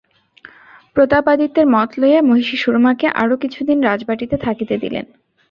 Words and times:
প্রতাপাদিত্যের 0.95 1.67
মত 1.67 1.89
লইয়া 1.97 2.21
মহিষী 2.21 2.57
সুরমাকে 2.57 3.07
আরাে 3.13 3.35
কিছু 3.37 3.59
দিন 3.63 3.77
রাজবাটিতে 3.83 4.35
থাকিতে 4.37 4.75
দিলেন। 4.77 5.05